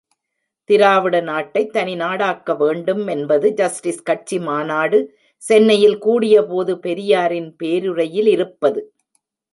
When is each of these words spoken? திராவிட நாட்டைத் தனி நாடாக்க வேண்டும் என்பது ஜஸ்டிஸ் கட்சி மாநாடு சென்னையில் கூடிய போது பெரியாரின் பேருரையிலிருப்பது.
திராவிட 0.69 1.19
நாட்டைத் 1.21 1.73
தனி 1.73 1.95
நாடாக்க 1.95 2.55
வேண்டும் 2.57 3.07
என்பது 3.07 3.53
ஜஸ்டிஸ் 3.53 4.01
கட்சி 4.03 4.39
மாநாடு 4.39 4.99
சென்னையில் 5.43 5.97
கூடிய 5.97 6.43
போது 6.45 6.79
பெரியாரின் 6.79 7.55
பேருரையிலிருப்பது. 7.63 8.83